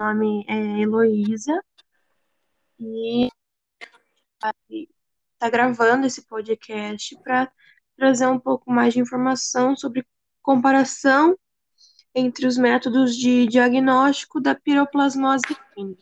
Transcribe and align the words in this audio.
nome 0.00 0.46
é 0.48 0.80
Heloísa 0.80 1.62
e 2.78 3.28
está 5.34 5.50
gravando 5.50 6.06
esse 6.06 6.26
podcast 6.26 7.14
para 7.22 7.52
trazer 7.98 8.26
um 8.26 8.38
pouco 8.38 8.72
mais 8.72 8.94
de 8.94 9.00
informação 9.00 9.76
sobre 9.76 10.06
comparação 10.40 11.38
entre 12.14 12.46
os 12.46 12.56
métodos 12.56 13.14
de 13.14 13.46
diagnóstico 13.46 14.40
da 14.40 14.54
piroplasmose 14.54 15.44
equina. 15.50 15.96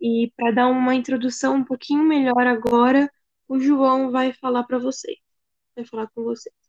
E 0.00 0.32
para 0.34 0.52
dar 0.52 0.68
uma 0.68 0.94
introdução 0.94 1.56
um 1.56 1.64
pouquinho 1.64 2.04
melhor 2.04 2.46
agora, 2.46 3.12
o 3.46 3.60
João 3.60 4.10
vai 4.10 4.32
falar 4.32 4.64
para 4.64 4.78
vocês. 4.78 5.18
Vai 5.76 5.84
falar 5.84 6.08
com 6.14 6.24
vocês. 6.24 6.67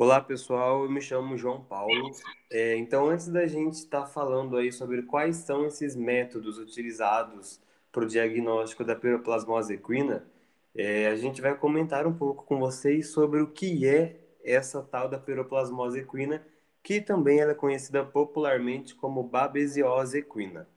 Olá 0.00 0.20
pessoal, 0.20 0.84
eu 0.84 0.88
me 0.88 1.00
chamo 1.00 1.36
João 1.36 1.60
Paulo. 1.60 2.12
É, 2.52 2.76
então, 2.76 3.08
antes 3.08 3.26
da 3.26 3.48
gente 3.48 3.74
estar 3.74 4.02
tá 4.02 4.06
falando 4.06 4.56
aí 4.56 4.70
sobre 4.70 5.02
quais 5.02 5.38
são 5.38 5.66
esses 5.66 5.96
métodos 5.96 6.56
utilizados 6.56 7.60
para 7.90 8.04
o 8.04 8.06
diagnóstico 8.06 8.84
da 8.84 8.94
piroplasmose 8.94 9.74
equina, 9.74 10.24
é, 10.72 11.08
a 11.08 11.16
gente 11.16 11.40
vai 11.40 11.52
comentar 11.58 12.06
um 12.06 12.12
pouco 12.12 12.44
com 12.44 12.60
vocês 12.60 13.10
sobre 13.10 13.42
o 13.42 13.48
que 13.48 13.88
é 13.88 14.20
essa 14.44 14.84
tal 14.84 15.08
da 15.08 15.18
piroplasmose 15.18 15.98
equina, 15.98 16.46
que 16.80 17.00
também 17.00 17.40
é 17.40 17.52
conhecida 17.52 18.04
popularmente 18.04 18.94
como 18.94 19.24
babesiose 19.24 20.18
equina, 20.18 20.68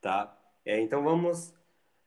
tá? 0.00 0.34
É, 0.64 0.80
então 0.80 1.04
vamos 1.04 1.52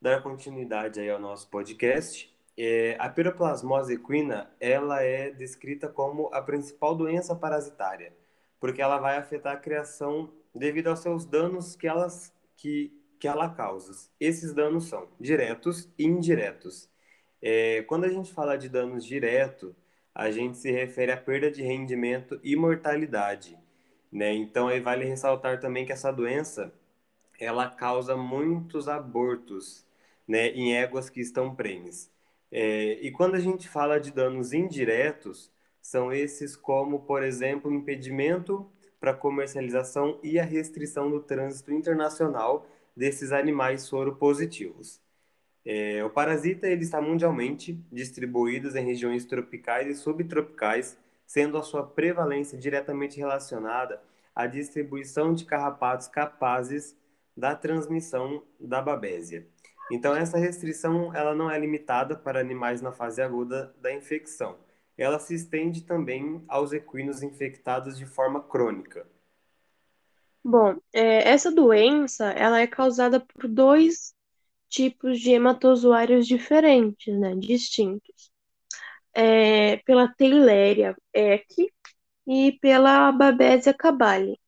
dar 0.01 0.23
continuidade 0.23 0.99
aí 0.99 1.09
ao 1.12 1.20
nosso 1.20 1.48
podcast. 1.51 2.35
É, 2.57 2.95
a 2.99 3.07
piroplasmose 3.07 3.93
equina, 3.93 4.49
ela 4.59 5.03
é 5.03 5.29
descrita 5.29 5.88
como 5.88 6.27
a 6.34 6.41
principal 6.41 6.95
doença 6.95 7.35
parasitária, 7.35 8.13
porque 8.59 8.81
ela 8.81 8.98
vai 8.98 9.17
afetar 9.17 9.53
a 9.53 9.59
criação 9.59 10.34
devido 10.55 10.88
aos 10.88 10.99
seus 10.99 11.25
danos 11.25 11.75
que, 11.75 11.88
elas, 11.88 12.34
que, 12.55 12.91
que 13.20 13.27
ela 13.27 13.49
causa. 13.49 14.09
Esses 14.20 14.53
danos 14.53 14.85
são 14.85 15.07
diretos 15.20 15.87
e 15.98 16.05
indiretos. 16.05 16.90
É, 17.41 17.84
quando 17.84 18.05
a 18.05 18.09
gente 18.09 18.34
fala 18.34 18.57
de 18.57 18.70
danos 18.70 19.05
diretos, 19.05 19.73
a 20.13 20.32
gente 20.32 20.57
se 20.57 20.71
refere 20.71 21.12
à 21.12 21.17
perda 21.17 21.51
de 21.51 21.62
rendimento 21.62 22.39
e 22.43 22.55
mortalidade. 22.55 23.55
Né? 24.12 24.34
Então, 24.34 24.67
aí 24.67 24.79
vale 24.79 25.05
ressaltar 25.05 25.60
também 25.60 25.85
que 25.85 25.91
essa 25.91 26.12
doença 26.12 26.73
ela 27.39 27.70
causa 27.70 28.17
muitos 28.17 28.87
abortos 28.87 29.85
né, 30.27 30.48
em 30.49 30.76
éguas 30.76 31.10
que 31.10 31.21
estão 31.21 31.54
prenhes. 31.55 32.12
É, 32.51 32.93
e 33.01 33.12
quando 33.12 33.35
a 33.35 33.40
gente 33.40 33.67
fala 33.67 33.99
de 33.99 34.12
danos 34.12 34.53
indiretos, 34.53 35.51
são 35.81 36.12
esses 36.12 36.55
como, 36.55 36.99
por 37.01 37.23
exemplo, 37.23 37.71
impedimento 37.71 38.70
para 38.99 39.13
comercialização 39.13 40.20
e 40.23 40.39
a 40.39 40.43
restrição 40.43 41.09
do 41.09 41.21
trânsito 41.21 41.71
internacional 41.71 42.67
desses 42.95 43.31
animais 43.31 43.84
soropositivos. 43.84 44.99
É, 45.65 46.04
o 46.04 46.09
parasita 46.09 46.67
ele 46.67 46.84
está 46.84 47.01
mundialmente 47.01 47.73
distribuído 47.91 48.76
em 48.77 48.85
regiões 48.85 49.26
tropicais 49.26 49.87
e 49.87 49.95
subtropicais, 49.95 50.98
sendo 51.26 51.57
a 51.57 51.63
sua 51.63 51.85
prevalência 51.85 52.57
diretamente 52.57 53.17
relacionada 53.17 54.01
à 54.34 54.48
distribuição 54.48 55.34
de 55.34 55.45
carrapatos 55.45 56.07
capazes 56.07 56.95
da 57.35 57.54
transmissão 57.55 58.43
da 58.59 58.82
babésia. 58.82 59.45
Então, 59.90 60.16
essa 60.16 60.38
restrição 60.38 61.13
ela 61.16 61.34
não 61.35 61.49
é 61.49 61.57
limitada 61.60 62.16
para 62.18 62.40
animais 62.40 62.82
na 62.82 62.91
fase 62.91 63.21
aguda 63.21 63.74
da 63.82 63.94
infecção. 63.94 64.57
Ela 64.97 65.19
se 65.19 65.35
estende 65.35 65.81
também 65.84 66.44
aos 66.47 66.74
equinos 66.74 67.24
infectados 67.24 67.97
de 67.97 68.06
forma 68.06 68.41
crônica. 68.41 69.07
Bom, 70.44 70.75
é, 70.94 71.29
essa 71.29 71.52
doença 71.52 72.31
ela 72.31 72.59
é 72.59 72.68
causada 72.68 73.19
por 73.19 73.47
dois 73.47 74.13
tipos 74.69 75.19
de 75.19 75.31
hematozoários 75.31 76.28
diferentes, 76.28 77.18
né, 77.18 77.35
distintos. 77.35 78.31
É, 79.13 79.78
pela 79.78 80.07
Teileria 80.13 80.95
equi 81.13 81.72
e 82.28 82.53
pela 82.61 83.11
Babesia 83.11 83.73
cabali. 83.73 84.40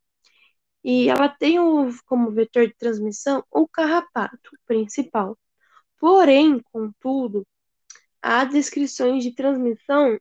E 0.84 1.10
ela 1.10 1.28
tem 1.28 1.60
o, 1.60 1.90
como 2.06 2.32
vetor 2.32 2.68
de 2.68 2.76
transmissão 2.76 3.44
o 3.52 3.68
carrapato 3.68 4.52
principal. 4.66 5.38
Porém, 6.00 6.62
contudo, 6.72 7.46
há 8.22 8.46
descrições 8.46 9.24
de 9.24 9.34
transmissão 9.34 10.18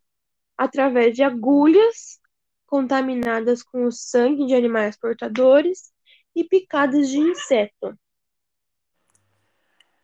através 0.57 1.15
de 1.15 1.23
agulhas 1.23 2.19
contaminadas 2.67 3.63
com 3.63 3.85
o 3.87 3.93
sangue 3.93 4.47
de 4.47 4.55
animais 4.55 4.97
portadores 4.97 5.93
e 6.35 6.45
picadas 6.45 7.09
de 7.09 7.19
inseto. 7.19 7.99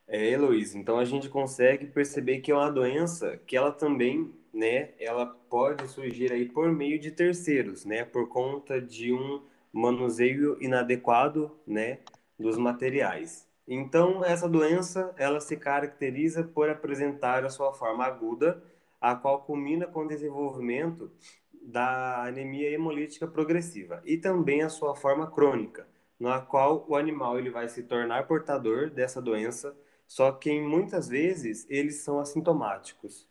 É, 0.07 0.31
Heloísa, 0.31 0.79
então 0.79 0.99
a 0.99 1.05
gente 1.05 1.29
consegue 1.29 1.87
perceber 1.87 2.41
que 2.41 2.53
é 2.53 2.55
uma 2.55 2.71
doença 2.71 3.37
que 3.47 3.57
ela 3.57 3.73
também, 3.73 4.33
né, 4.53 4.93
ela 4.99 5.27
pode 5.27 5.89
surgir 5.89 6.31
aí 6.31 6.47
por 6.47 6.71
meio 6.71 6.99
de 6.99 7.11
terceiros, 7.11 7.85
né, 7.85 8.05
por 8.05 8.29
conta 8.29 8.81
de 8.81 9.13
um 9.13 9.43
manuseio 9.75 10.57
inadequado, 10.63 11.51
né, 11.67 11.99
dos 12.39 12.57
materiais. 12.57 13.49
Então, 13.67 14.25
essa 14.25 14.49
doença, 14.49 15.13
ela 15.19 15.41
se 15.41 15.57
caracteriza 15.57 16.45
por 16.45 16.69
apresentar 16.71 17.45
a 17.45 17.51
sua 17.51 17.73
forma 17.73 18.05
aguda, 18.05 18.63
a 19.01 19.17
qual 19.17 19.43
culmina 19.43 19.87
com 19.87 20.05
o 20.05 20.09
desenvolvimento 20.09 21.11
da 21.53 22.25
anemia 22.25 22.71
hemolítica 22.71 23.27
progressiva, 23.27 24.01
e 24.05 24.17
também 24.17 24.63
a 24.63 24.69
sua 24.69 24.95
forma 24.95 25.31
crônica, 25.31 25.89
na 26.21 26.41
qual 26.41 26.87
o 26.89 26.95
animal 26.95 27.39
ele 27.39 27.51
vai 27.51 27.69
se 27.69 27.83
tornar 27.83 28.29
portador 28.29 28.91
dessa 28.91 29.21
doença, 29.21 29.77
só 30.07 30.31
que 30.31 30.61
muitas 30.61 31.09
vezes 31.09 31.67
eles 31.69 31.97
são 31.97 32.21
assintomáticos. 32.21 33.27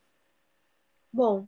Bom, 1.11 1.47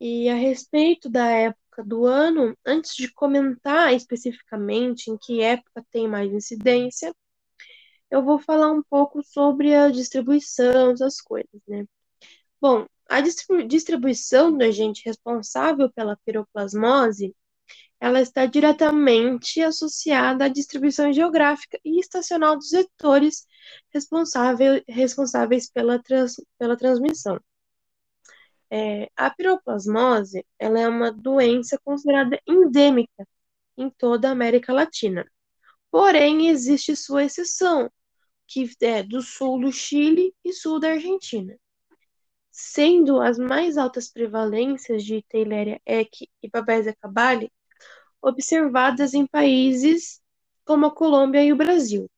e 0.00 0.28
a 0.28 0.34
respeito 0.34 1.10
da 1.10 1.26
época 1.70 1.84
do 1.84 2.04
ano, 2.04 2.56
antes 2.66 2.94
de 2.96 3.12
comentar 3.12 3.94
especificamente 3.94 5.10
em 5.10 5.16
que 5.16 5.40
época 5.40 5.84
tem 5.90 6.08
mais 6.08 6.32
incidência, 6.32 7.14
eu 8.10 8.24
vou 8.24 8.38
falar 8.40 8.72
um 8.72 8.82
pouco 8.82 9.22
sobre 9.22 9.74
a 9.74 9.88
distribuição, 9.88 10.90
essas 10.90 11.20
coisas, 11.20 11.60
né? 11.68 11.86
Bom, 12.60 12.86
a 13.08 13.20
distribuição 13.20 14.56
do 14.56 14.64
agente 14.64 15.02
responsável 15.04 15.90
pela 15.92 16.16
piroplasmose, 16.24 17.34
ela 18.00 18.20
está 18.20 18.46
diretamente 18.46 19.60
associada 19.62 20.46
à 20.46 20.48
distribuição 20.48 21.12
geográfica 21.12 21.78
e 21.84 22.00
estacional 22.00 22.56
dos 22.56 22.70
vetores 22.70 23.46
responsável, 23.92 24.82
responsáveis 24.88 25.70
pela, 25.70 26.02
trans, 26.02 26.36
pela 26.58 26.76
transmissão. 26.76 27.40
É, 28.70 29.10
a 29.16 29.30
piroplasmose 29.30 30.46
ela 30.58 30.78
é 30.80 30.88
uma 30.88 31.10
doença 31.10 31.78
considerada 31.84 32.40
endêmica 32.46 33.26
em 33.76 33.90
toda 33.90 34.28
a 34.28 34.32
América 34.32 34.72
Latina. 34.72 35.26
Porém, 35.90 36.48
existe 36.48 36.94
sua 36.94 37.24
exceção, 37.24 37.90
que 38.46 38.70
é 38.80 39.02
do 39.02 39.22
sul 39.22 39.60
do 39.60 39.72
Chile 39.72 40.34
e 40.44 40.52
sul 40.52 40.78
da 40.78 40.90
Argentina, 40.90 41.56
sendo 42.50 43.20
as 43.20 43.38
mais 43.38 43.76
altas 43.76 44.08
prevalências 44.08 45.04
de 45.04 45.22
Theileria 45.28 45.80
equi 45.86 46.28
e 46.42 46.48
Babesia 46.48 46.94
cabali 47.00 47.52
observadas 48.22 49.14
em 49.14 49.26
países 49.26 50.20
como 50.64 50.86
a 50.86 50.94
Colômbia 50.94 51.42
e 51.42 51.52
o 51.52 51.56
Brasil. 51.56 52.08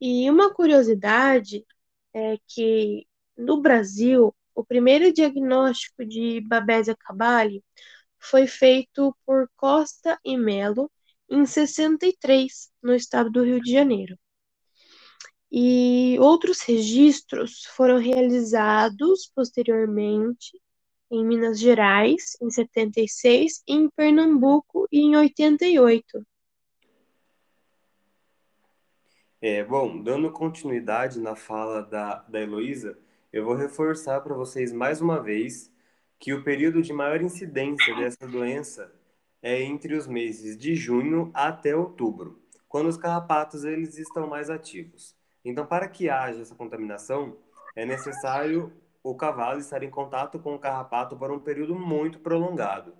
E 0.00 0.30
uma 0.30 0.52
curiosidade 0.52 1.66
é 2.14 2.38
que 2.46 3.06
no 3.36 3.60
Brasil 3.60 4.34
o 4.54 4.64
primeiro 4.64 5.12
diagnóstico 5.12 6.04
de 6.04 6.40
Babesia 6.40 6.96
cabali 6.96 7.62
foi 8.18 8.46
feito 8.46 9.16
por 9.24 9.50
Costa 9.56 10.18
e 10.24 10.36
Melo 10.36 10.90
em 11.28 11.46
63, 11.46 12.70
no 12.82 12.94
estado 12.94 13.30
do 13.30 13.44
Rio 13.44 13.60
de 13.60 13.72
Janeiro. 13.72 14.18
E 15.50 16.16
outros 16.20 16.60
registros 16.60 17.64
foram 17.74 17.98
realizados 17.98 19.30
posteriormente 19.34 20.60
em 21.10 21.24
Minas 21.24 21.58
Gerais, 21.58 22.36
em 22.40 22.50
76, 22.50 23.62
e 23.66 23.74
em 23.74 23.90
Pernambuco, 23.90 24.86
em 24.92 25.16
88. 25.16 26.24
É, 29.42 29.64
bom, 29.64 30.00
dando 30.02 30.30
continuidade 30.30 31.18
na 31.18 31.34
fala 31.34 31.82
da, 31.82 32.16
da 32.28 32.40
Heloísa, 32.40 32.96
eu 33.32 33.44
vou 33.44 33.54
reforçar 33.54 34.20
para 34.20 34.34
vocês 34.34 34.72
mais 34.72 35.00
uma 35.00 35.22
vez 35.22 35.72
que 36.18 36.34
o 36.34 36.42
período 36.42 36.82
de 36.82 36.92
maior 36.92 37.20
incidência 37.20 37.94
dessa 37.96 38.26
doença 38.26 38.92
é 39.42 39.62
entre 39.62 39.94
os 39.94 40.06
meses 40.06 40.56
de 40.56 40.74
junho 40.74 41.30
até 41.32 41.74
outubro, 41.74 42.42
quando 42.68 42.88
os 42.88 42.96
carrapatos 42.96 43.64
eles 43.64 43.96
estão 43.96 44.26
mais 44.26 44.50
ativos. 44.50 45.14
Então, 45.44 45.64
para 45.64 45.88
que 45.88 46.10
haja 46.10 46.42
essa 46.42 46.54
contaminação, 46.54 47.38
é 47.74 47.86
necessário 47.86 48.72
o 49.02 49.14
cavalo 49.14 49.60
estar 49.60 49.82
em 49.82 49.90
contato 49.90 50.38
com 50.38 50.54
o 50.54 50.58
carrapato 50.58 51.16
por 51.16 51.30
um 51.30 51.38
período 51.38 51.74
muito 51.74 52.18
prolongado. 52.18 52.92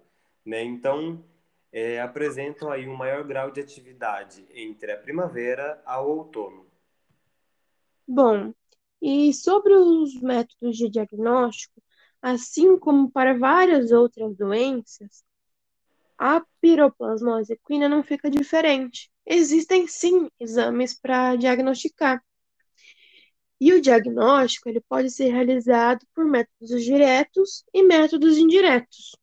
Né? 0.47 0.63
Então, 0.63 1.23
é, 1.71 2.01
apresentam 2.01 2.71
aí 2.71 2.89
um 2.89 2.97
maior 2.97 3.23
grau 3.25 3.51
de 3.51 3.61
atividade 3.61 4.47
entre 4.55 4.93
a 4.93 4.97
primavera 4.97 5.83
ao 5.85 6.09
outono. 6.09 6.67
Bom, 8.09 8.53
e 9.01 9.33
sobre 9.33 9.75
os 9.75 10.21
métodos 10.21 10.77
de 10.77 10.89
diagnóstico, 10.89 11.83
assim 12.21 12.79
como 12.79 13.11
para 13.11 13.37
várias 13.37 13.93
outras 13.93 14.37
doenças, 14.37 15.25
a 16.19 16.45
piroplasmose 16.61 17.55
equina 17.55 17.89
não 17.89 18.03
fica 18.03 18.31
diferente. 18.31 19.11
Existem 19.25 19.87
sim 19.87 20.29
exames 20.39 20.93
para 20.93 21.35
diagnosticar. 21.37 22.23
E 23.59 23.73
o 23.73 23.81
diagnóstico 23.81 24.69
ele 24.69 24.83
pode 24.83 25.11
ser 25.11 25.31
realizado 25.31 26.07
por 26.15 26.25
métodos 26.27 26.85
diretos 26.85 27.65
e 27.73 27.83
métodos 27.83 28.37
indiretos. 28.37 29.17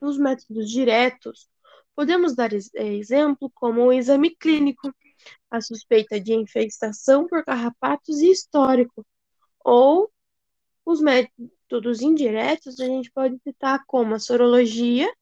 Nos 0.00 0.18
métodos 0.18 0.70
diretos, 0.70 1.50
podemos 1.94 2.34
dar 2.34 2.50
exemplo 2.52 3.50
como 3.54 3.82
o 3.82 3.92
exame 3.92 4.34
clínico, 4.34 4.90
a 5.50 5.60
suspeita 5.60 6.20
de 6.20 6.32
infestação 6.32 7.26
por 7.26 7.44
carrapatos 7.44 8.20
e 8.20 8.30
histórico, 8.30 9.06
ou 9.64 10.10
os 10.84 11.00
métodos 11.00 12.00
indiretos 12.00 12.80
a 12.80 12.86
gente 12.86 13.10
pode 13.10 13.38
citar 13.38 13.84
como 13.86 14.14
a 14.14 14.18
sorologia, 14.18 15.12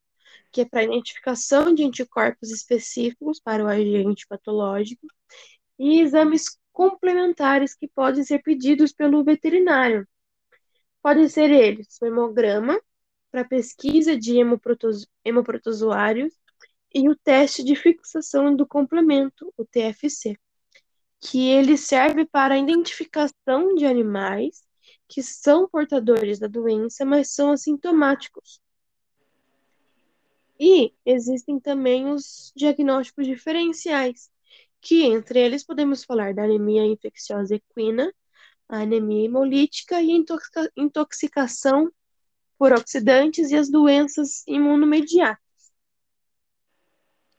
que 0.51 0.63
é 0.63 0.65
para 0.65 0.85
identificação 0.85 1.75
de 1.75 1.85
anticorpos 1.85 2.51
específicos 2.51 3.41
para 3.41 3.65
o 3.65 3.69
agente 3.69 4.27
patológico, 4.27 5.07
e 5.79 6.01
exames 6.01 6.59
complementares 6.73 7.75
que 7.75 7.89
podem 7.89 8.25
ser 8.25 8.43
pedidos 8.43 8.93
pelo 8.93 9.25
veterinário. 9.25 10.07
Podem 11.03 11.29
ser 11.29 11.51
eles 11.51 11.99
o 12.01 12.07
hemograma, 12.07 12.81
para 13.31 13.45
pesquisa 13.45 14.17
de 14.17 14.39
hemoprotozoários, 15.25 16.35
e 16.95 17.09
o 17.09 17.17
teste 17.17 17.63
de 17.63 17.75
fixação 17.77 18.55
do 18.55 18.67
complemento, 18.67 19.53
o 19.57 19.65
TFC, 19.65 20.37
que 21.21 21.49
ele 21.49 21.77
serve 21.77 22.25
para 22.25 22.55
a 22.55 22.59
identificação 22.59 23.75
de 23.75 23.85
animais 23.85 24.67
que 25.09 25.23
são 25.23 25.69
portadores 25.69 26.39
da 26.39 26.47
doença, 26.47 27.05
mas 27.05 27.31
são 27.31 27.51
assintomáticos. 27.51 28.61
E 30.61 30.93
existem 31.05 31.59
também 31.59 32.11
os 32.11 32.53
diagnósticos 32.55 33.27
diferenciais, 33.27 34.31
que 34.81 35.05
entre 35.05 35.41
eles 35.41 35.65
podemos 35.65 36.05
falar 36.05 36.35
da 36.35 36.45
anemia 36.45 36.85
infecciosa 36.85 37.55
equina, 37.55 38.13
a 38.69 38.81
anemia 38.81 39.25
hemolítica 39.25 40.03
e 40.03 40.11
intoxicação 40.77 41.91
por 42.59 42.73
oxidantes 42.73 43.51
e 43.51 43.57
as 43.57 43.71
doenças 43.71 44.43
imunomediatas. 44.47 45.48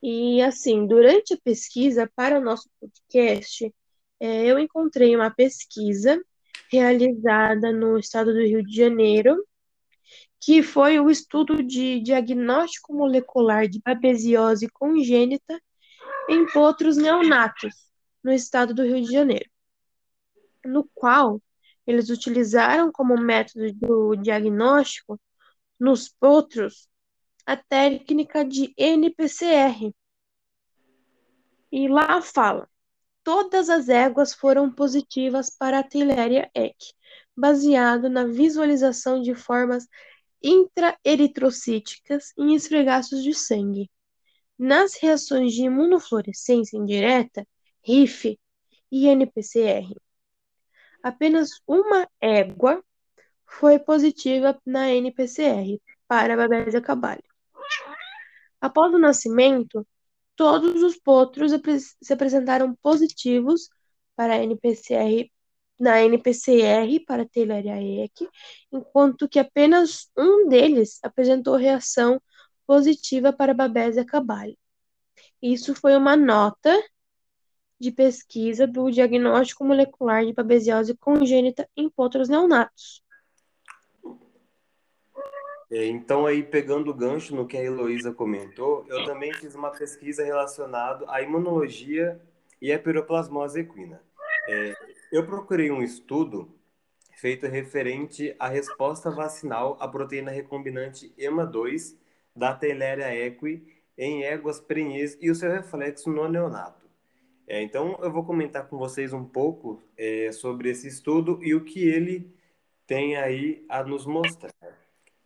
E 0.02 0.42
assim, 0.42 0.88
durante 0.88 1.34
a 1.34 1.38
pesquisa 1.44 2.10
para 2.16 2.40
o 2.40 2.44
nosso 2.44 2.70
podcast, 2.80 3.74
é, 4.20 4.46
eu 4.46 4.58
encontrei 4.58 5.16
uma 5.16 5.30
pesquisa 5.30 6.22
realizada 6.72 7.72
no 7.72 7.98
estado 7.98 8.34
do 8.34 8.40
Rio 8.40 8.64
de 8.64 8.76
Janeiro, 8.76 9.46
que 10.40 10.64
foi 10.64 11.00
o 11.00 11.10
estudo 11.10 11.62
de 11.62 12.00
diagnóstico 12.00 12.94
molecular 12.94 13.68
de 13.68 13.82
babesiose 13.84 14.70
congênita 14.70 15.62
em 16.30 16.46
potros 16.46 16.96
neonatos, 16.96 17.74
no 18.24 18.32
estado 18.32 18.74
do 18.74 18.84
Rio 18.84 19.02
de 19.02 19.12
Janeiro, 19.12 19.50
no 20.64 20.90
qual 20.94 21.42
eles 21.86 22.10
utilizaram 22.10 22.92
como 22.92 23.18
método 23.18 23.74
do 23.74 24.16
diagnóstico 24.16 25.20
nos 25.80 26.08
potros 26.08 26.88
a 27.50 27.58
técnica 27.58 28.46
de 28.46 28.72
NPCR. 28.78 29.92
E 31.72 31.88
lá 31.88 32.22
fala: 32.22 32.70
todas 33.24 33.70
as 33.70 33.90
éguas 33.90 34.36
foram 34.36 34.72
positivas 34.72 35.50
para 35.50 35.80
a 35.80 35.84
Theileria 35.84 36.48
eck, 36.54 36.78
baseado 37.36 38.08
na 38.08 38.24
visualização 38.26 39.20
de 39.20 39.34
formas 39.34 39.88
intraeritrocíticas 40.44 42.32
em 42.38 42.54
esfregaços 42.54 43.24
de 43.24 43.34
sangue. 43.34 43.90
Nas 44.56 44.94
reações 45.02 45.52
de 45.54 45.64
imunofluorescência 45.64 46.78
indireta, 46.78 47.48
RIF 47.84 48.38
e 48.92 49.08
NPCR, 49.08 49.92
apenas 51.02 51.50
uma 51.66 52.08
égua 52.22 52.84
foi 53.44 53.80
positiva 53.80 54.56
na 54.64 54.92
NPCR 54.92 55.82
para 56.08 56.36
a 56.36 56.38
Babesia 56.38 56.80
caballi. 56.80 57.29
Após 58.62 58.94
o 58.94 59.00
nascimento, 59.00 59.86
todos 60.36 60.82
os 60.84 60.98
potros 60.98 61.52
se 62.02 62.14
apresentaram 62.14 62.76
positivos 62.82 63.70
para 64.16 64.34
a 64.34 64.44
NPCR, 64.44 65.32
na 65.80 66.02
NPCR 66.02 67.00
para 67.06 67.26
Teilaria 67.26 68.04
eck, 68.04 68.28
enquanto 68.72 69.30
que 69.30 69.40
apenas 69.40 70.10
um 70.18 70.48
deles 70.48 71.00
apresentou 71.04 71.56
reação 71.56 72.22
positiva 72.68 73.32
para 73.32 73.54
Babesia 73.54 74.06
caballi. 74.06 74.58
Isso 75.42 75.74
foi 75.74 75.96
uma 75.96 76.16
nota 76.16 76.78
de 77.80 77.92
pesquisa 77.92 78.68
do 78.68 78.92
diagnóstico 78.92 79.64
molecular 79.64 80.26
de 80.26 80.34
babesiose 80.34 80.96
congênita 80.98 81.68
em 81.76 81.90
potros 81.90 82.28
neonatos. 82.28 83.02
É, 85.72 85.86
então, 85.86 86.26
aí, 86.26 86.42
pegando 86.42 86.90
o 86.90 86.94
gancho 86.94 87.36
no 87.36 87.46
que 87.46 87.56
a 87.56 87.64
Heloísa 87.64 88.12
comentou, 88.12 88.86
eu 88.90 89.06
também 89.06 89.32
fiz 89.34 89.54
uma 89.54 89.70
pesquisa 89.70 90.24
relacionada 90.24 91.06
à 91.08 91.22
imunologia 91.22 92.20
e 92.60 92.72
à 92.72 92.80
piroplasmose 92.80 93.60
equina. 93.60 94.02
É, 94.48 94.76
eu 95.12 95.26
procurei 95.26 95.70
um 95.70 95.84
estudo 95.84 96.50
feito 97.18 97.46
referente 97.46 98.36
à 98.40 98.48
resposta 98.48 99.12
vacinal 99.12 99.78
à 99.80 99.88
proteína 99.88 100.32
recombinante 100.32 101.14
EMA2 101.20 101.96
da 102.36 102.54
Theileria 102.56 103.14
equi 103.14 103.62
em 103.98 104.24
éguas 104.24 104.60
prenhez 104.60 105.18
e 105.22 105.30
o 105.30 105.36
seu 105.36 105.52
reflexo 105.52 106.10
no 106.10 106.28
neonato. 106.28 106.88
É, 107.46 107.62
então, 107.62 108.00
eu 108.02 108.12
vou 108.12 108.24
comentar 108.24 108.68
com 108.68 108.78
vocês 108.78 109.12
um 109.12 109.26
pouco 109.26 109.82
é, 109.98 110.32
sobre 110.32 110.70
esse 110.70 110.88
estudo 110.88 111.40
e 111.44 111.54
o 111.54 111.64
que 111.64 111.88
ele 111.88 112.34
tem 112.88 113.18
aí 113.18 113.66
a 113.68 113.84
nos 113.84 114.06
mostrar. 114.06 114.54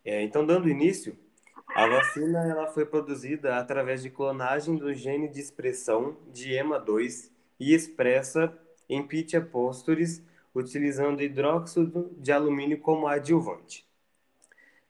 É, 0.04 0.22
então, 0.22 0.44
dando 0.44 0.68
início, 0.68 1.16
a 1.74 1.86
vacina 1.86 2.46
ela 2.46 2.66
foi 2.66 2.84
produzida 2.84 3.56
através 3.56 4.02
de 4.02 4.10
clonagem 4.10 4.76
do 4.76 4.92
gene 4.92 5.28
de 5.28 5.40
expressão 5.40 6.16
de 6.32 6.50
EMA2 6.50 7.30
e 7.58 7.74
expressa 7.74 8.56
em 8.88 9.02
Pitia 9.06 9.40
posturis, 9.40 10.22
utilizando 10.54 11.22
hidróxido 11.22 12.14
de 12.18 12.30
alumínio 12.30 12.78
como 12.78 13.08
adjuvante. 13.08 13.86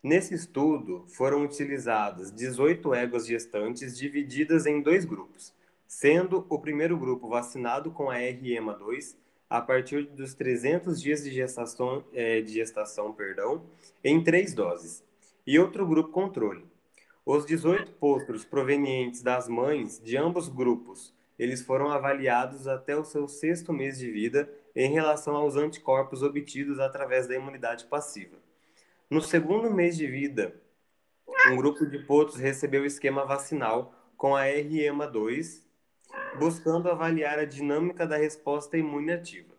Nesse 0.02 0.34
estudo, 0.34 1.06
foram 1.08 1.44
utilizadas 1.44 2.30
18 2.30 2.92
éguas 2.92 3.26
gestantes 3.26 3.96
divididas 3.96 4.66
em 4.66 4.82
dois 4.82 5.06
grupos, 5.06 5.54
sendo 5.86 6.44
o 6.50 6.58
primeiro 6.58 6.98
grupo 6.98 7.28
vacinado 7.28 7.90
com 7.90 8.10
a 8.10 8.16
REMA2 8.16 9.16
a 9.48 9.60
partir 9.60 10.06
dos 10.06 10.34
300 10.34 11.00
dias 11.00 11.22
de 11.22 11.30
gestação, 11.30 12.04
é, 12.12 12.40
de 12.40 12.52
gestação 12.52 13.12
perdão, 13.12 13.64
em 14.02 14.22
três 14.22 14.54
doses, 14.54 15.04
e 15.46 15.58
outro 15.58 15.86
grupo 15.86 16.10
controle. 16.10 16.66
Os 17.24 17.46
18 17.46 17.92
potros 17.92 18.44
provenientes 18.44 19.22
das 19.22 19.48
mães 19.48 20.00
de 20.02 20.16
ambos 20.16 20.48
grupos, 20.48 21.14
eles 21.38 21.62
foram 21.62 21.90
avaliados 21.90 22.68
até 22.68 22.96
o 22.96 23.04
seu 23.04 23.26
sexto 23.26 23.72
mês 23.72 23.98
de 23.98 24.10
vida 24.10 24.50
em 24.74 24.90
relação 24.90 25.34
aos 25.36 25.56
anticorpos 25.56 26.22
obtidos 26.22 26.78
através 26.78 27.26
da 27.26 27.34
imunidade 27.34 27.86
passiva. 27.86 28.36
No 29.08 29.20
segundo 29.20 29.70
mês 29.70 29.96
de 29.96 30.06
vida, 30.06 30.54
um 31.50 31.56
grupo 31.56 31.86
de 31.86 31.98
potros 32.00 32.36
recebeu 32.36 32.82
o 32.82 32.86
esquema 32.86 33.24
vacinal 33.24 33.94
com 34.16 34.34
a 34.34 34.44
REMA2, 34.44 35.63
buscando 36.38 36.90
avaliar 36.90 37.38
a 37.38 37.44
dinâmica 37.44 38.06
da 38.06 38.16
resposta 38.16 38.76
imune 38.76 39.12
ativa. 39.12 39.54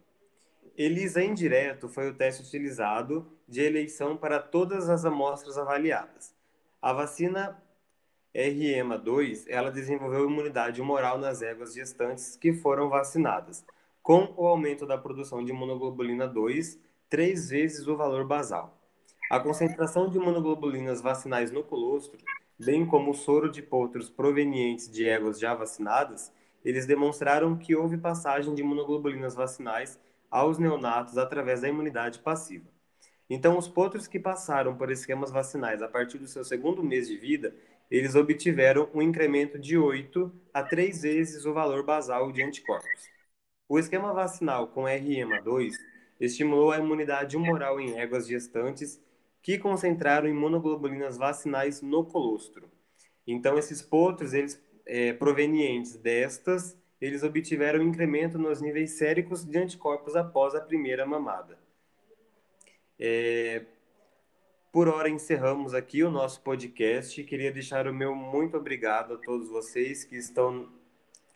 ELISA 0.78 1.24
indireto 1.24 1.88
foi 1.88 2.10
o 2.10 2.14
teste 2.14 2.44
utilizado 2.44 3.26
de 3.48 3.62
eleição 3.62 4.18
para 4.18 4.40
todas 4.40 4.90
as 4.90 5.06
amostras 5.06 5.58
avaliadas. 5.58 6.36
A 6.82 6.92
vacina 6.92 7.62
REMA2, 8.36 9.46
ela 9.48 9.72
desenvolveu 9.72 10.30
imunidade 10.30 10.82
moral 10.82 11.18
nas 11.18 11.42
éguas 11.42 11.74
gestantes 11.74 12.36
que 12.36 12.52
foram 12.52 12.90
vacinadas, 12.90 13.66
com 14.04 14.34
o 14.36 14.46
aumento 14.46 14.86
da 14.86 14.98
produção 14.98 15.44
de 15.44 15.52
imunoglobulina 15.52 16.28
2, 16.28 16.78
três 17.10 17.50
vezes 17.50 17.88
o 17.88 17.96
valor 17.96 18.28
basal. 18.28 18.78
A 19.32 19.40
concentração 19.40 20.10
de 20.10 20.18
imunoglobulinas 20.18 21.02
vacinais 21.02 21.50
no 21.52 21.64
colostro, 21.64 22.20
bem 22.60 22.86
como 22.86 23.12
o 23.12 23.16
soro 23.16 23.50
de 23.50 23.62
potros 23.62 24.10
provenientes 24.10 24.90
de 24.92 25.08
éguas 25.08 25.40
já 25.40 25.56
vacinadas, 25.56 26.32
eles 26.66 26.88
demonstraram 26.88 27.56
que 27.56 27.76
houve 27.76 27.96
passagem 27.96 28.56
de 28.56 28.62
imunoglobulinas 28.62 29.36
vacinais 29.36 30.00
aos 30.32 30.58
neonatos 30.58 31.18
através 31.18 31.62
da 31.62 31.70
imunidade 31.70 32.20
passiva. 32.20 32.66
Então, 33.30 33.58
os 33.58 33.68
potros 33.68 34.08
que 34.08 34.20
passaram 34.20 34.76
por 34.76 34.92
esquemas 34.92 35.32
vacinais 35.32 35.82
a 35.82 35.88
partir 35.88 36.18
do 36.18 36.28
seu 36.28 36.44
segundo 36.44 36.84
mês 36.84 37.08
de 37.08 37.18
vida, 37.18 37.56
eles 37.90 38.16
obtiveram 38.16 38.90
um 38.94 39.02
incremento 39.02 39.60
de 39.60 39.78
8 39.78 40.32
a 40.54 40.64
3 40.64 41.04
vezes 41.04 41.46
o 41.46 41.54
valor 41.54 41.84
basal 41.84 42.32
de 42.32 42.42
anticorpos. 42.42 43.10
O 43.70 43.78
esquema 43.78 44.14
vacinal 44.14 44.68
com 44.68 44.84
RMA2 44.84 45.74
estimulou 46.20 46.72
a 46.72 46.80
imunidade 46.80 47.38
humoral 47.38 47.80
em 47.80 48.00
éguas 48.00 48.28
gestantes 48.28 49.00
que 49.42 49.60
concentraram 49.60 50.28
imunoglobulinas 50.28 51.18
vacinais 51.18 51.82
no 51.82 52.04
colostro. 52.04 52.68
Então, 53.28 53.58
esses 53.58 53.82
potros, 53.82 54.34
eles 54.34 54.60
é, 54.86 55.14
provenientes 55.14 55.96
destas, 55.96 56.78
eles 57.02 57.24
obtiveram 57.24 57.80
um 57.80 57.88
incremento 57.88 58.38
nos 58.38 58.62
níveis 58.62 58.92
séricos 58.92 59.44
de 59.44 59.58
anticorpos 59.58 60.16
após 60.16 60.56
a 60.56 60.62
primeira 60.62 61.06
mamada. 61.06 61.58
É, 62.98 63.66
por 64.72 64.88
hora 64.88 65.10
encerramos 65.10 65.74
aqui 65.74 66.04
o 66.04 66.12
nosso 66.12 66.42
podcast. 66.42 67.24
Queria 67.24 67.52
deixar 67.52 67.88
o 67.88 67.94
meu 67.94 68.16
muito 68.16 68.58
obrigado 68.58 69.14
a 69.14 69.18
todos 69.18 69.50
vocês 69.50 70.04
que 70.04 70.16
estão, 70.16 70.70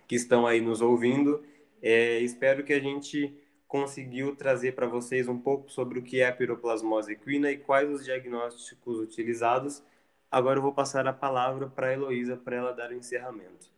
que 0.07 0.15
estão 0.15 0.45
aí 0.45 0.61
nos 0.61 0.81
ouvindo. 0.81 1.43
É, 1.81 2.19
espero 2.19 2.63
que 2.63 2.73
a 2.73 2.79
gente 2.79 3.33
conseguiu 3.67 4.35
trazer 4.35 4.73
para 4.73 4.87
vocês 4.87 5.27
um 5.27 5.37
pouco 5.37 5.71
sobre 5.71 5.99
o 5.99 6.01
que 6.01 6.19
é 6.19 6.27
a 6.27 6.33
piroplasmose 6.33 7.13
equina 7.13 7.51
e 7.51 7.57
quais 7.57 7.89
os 7.89 8.03
diagnósticos 8.03 8.99
utilizados. 8.99 9.83
Agora 10.31 10.59
eu 10.59 10.63
vou 10.63 10.73
passar 10.73 11.07
a 11.07 11.13
palavra 11.13 11.67
para 11.67 11.87
a 11.87 11.93
Heloísa 11.93 12.37
para 12.37 12.55
ela 12.55 12.71
dar 12.71 12.91
o 12.91 12.95
encerramento. 12.95 13.71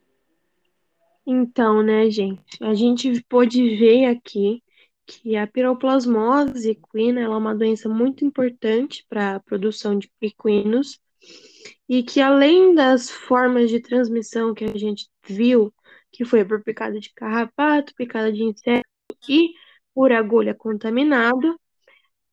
Então, 1.26 1.82
né, 1.82 2.10
gente, 2.10 2.62
a 2.62 2.74
gente 2.74 3.24
pôde 3.30 3.78
ver 3.78 4.06
aqui 4.06 4.62
que 5.06 5.36
a 5.36 5.46
piroplasmose 5.46 6.72
equina 6.72 7.22
é 7.22 7.30
uma 7.30 7.56
doença 7.56 7.88
muito 7.88 8.26
importante 8.26 9.06
para 9.08 9.36
a 9.36 9.40
produção 9.40 9.98
de 9.98 10.10
equinos 10.22 11.00
e 11.88 12.04
que 12.04 12.22
além 12.22 12.74
das 12.74 13.10
formas 13.10 13.70
de 13.70 13.80
transmissão 13.80 14.54
que 14.54 14.64
a 14.64 14.78
gente 14.78 15.08
viu, 15.28 15.74
que 16.12 16.26
foi 16.26 16.44
por 16.44 16.64
picada 16.64 17.00
de 17.00 17.14
carrapato, 17.14 17.94
picada 17.96 18.32
de 18.32 18.44
inseto 18.44 18.86
e 19.28 19.54
por 19.94 20.12
agulha 20.12 20.56
contaminada, 20.56 21.56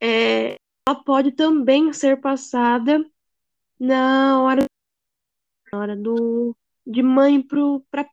é, 0.01 0.57
ela 0.87 1.03
pode 1.05 1.33
também 1.33 1.93
ser 1.93 2.21
passada 2.21 3.05
na 3.79 4.43
hora, 4.43 4.67
na 5.73 5.79
hora 5.79 5.97
do, 5.97 6.57
de 6.87 7.03
mãe 7.03 7.43
pro, 7.43 7.81
pra, 7.91 8.09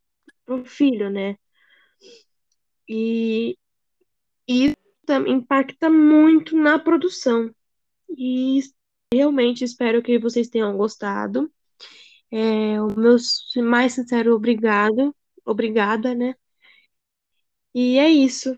pro 0.45 0.65
filho, 0.65 1.10
né? 1.10 1.38
E 2.88 3.57
isso 4.48 4.75
impacta 5.27 5.89
muito 5.89 6.55
na 6.55 6.79
produção. 6.79 7.53
E 8.17 8.62
realmente 9.13 9.63
espero 9.63 10.03
que 10.03 10.19
vocês 10.19 10.50
tenham 10.50 10.77
gostado. 10.77 11.51
É, 12.31 12.81
o 12.81 12.88
meu 12.98 13.17
mais 13.63 13.93
sincero 13.93 14.36
obrigado, 14.36 15.15
obrigada, 15.45 16.13
né? 16.15 16.36
E 17.75 18.00
é 18.00 18.10
isso. 18.10 18.57